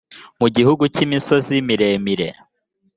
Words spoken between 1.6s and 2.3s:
miremire